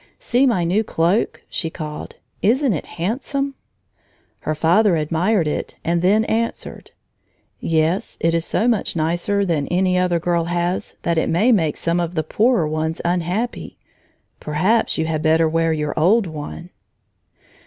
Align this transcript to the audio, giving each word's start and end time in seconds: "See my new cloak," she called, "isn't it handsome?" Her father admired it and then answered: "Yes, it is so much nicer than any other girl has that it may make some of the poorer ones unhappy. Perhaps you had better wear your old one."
"See 0.17 0.47
my 0.47 0.63
new 0.63 0.83
cloak," 0.83 1.43
she 1.47 1.69
called, 1.69 2.15
"isn't 2.41 2.73
it 2.73 2.87
handsome?" 2.97 3.53
Her 4.39 4.55
father 4.55 4.95
admired 4.95 5.47
it 5.47 5.75
and 5.83 6.01
then 6.01 6.25
answered: 6.25 6.89
"Yes, 7.59 8.17
it 8.19 8.33
is 8.33 8.43
so 8.43 8.67
much 8.67 8.95
nicer 8.95 9.45
than 9.45 9.67
any 9.67 9.99
other 9.99 10.19
girl 10.19 10.45
has 10.45 10.95
that 11.03 11.19
it 11.19 11.29
may 11.29 11.51
make 11.51 11.77
some 11.77 11.99
of 11.99 12.15
the 12.15 12.23
poorer 12.23 12.67
ones 12.67 12.99
unhappy. 13.05 13.77
Perhaps 14.39 14.97
you 14.97 15.05
had 15.05 15.21
better 15.21 15.47
wear 15.47 15.71
your 15.71 15.93
old 15.95 16.25
one." 16.25 16.71